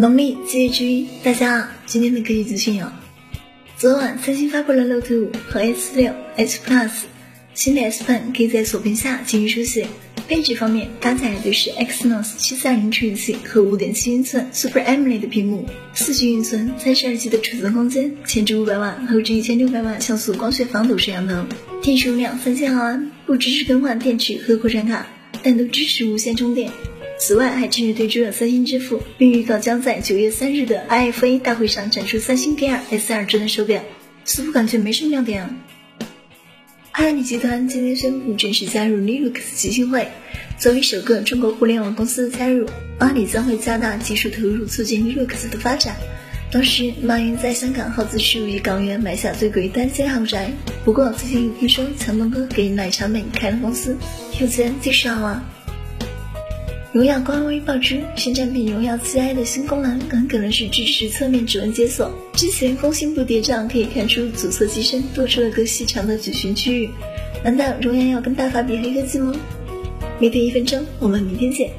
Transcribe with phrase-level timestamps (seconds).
[0.00, 2.86] 农历七月之一，大家好，今天的科技资讯有：
[3.76, 6.90] 昨晚三星发布了 Note 5和 S6、S Plus，
[7.52, 9.86] 新的 S Pen 可以在锁屏下进行书写。
[10.26, 21.44] 配置方面，搭载的是 Exynos 730处理器和5.7英寸 Super AMOLED 屏幕，4G 运存，32G 的储存空间，前置500瓦，后置1600万像素光学防抖摄像头，
[21.82, 25.06] 电池容量3000毫安，不支持更换电池和扩展卡，
[25.42, 26.70] 但都支持无线充电。
[27.20, 33.82] 此外，还正式推出了三星支付，并预告将在九月三日的 IFA 大会上展出三星 Gear S2 智能手表，
[34.24, 35.50] 似乎感觉没什么亮点啊。
[36.92, 40.08] 阿里集团今天宣布正式加入 Linux 基金会，
[40.58, 42.66] 作为首个中国互联网公司的加入，
[42.98, 45.94] 阿里将会加大技术投入，促进 Linux 的发展。
[46.50, 50.50] 当时，马云在香港耗资十五亿港元买下最贵单间豪宅。
[50.86, 53.94] 不过，最近有听说强东哥给奶茶妹开了公司，
[54.40, 55.44] 有钱就是好啊。
[56.92, 62.10] 荣耀官微爆出新产品荣耀 7i 的新功能，很可能是支持侧面指纹解锁。
[62.32, 66.90] 之前工信部谍照可以看出左侧机身多出了个细长的矩形区域，
[67.44, 69.32] 难道荣耀要跟大法比黑科技吗？
[70.18, 71.70] 每天一分钟，我们明天见。